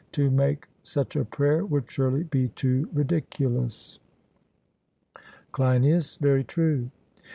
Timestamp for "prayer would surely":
1.23-2.23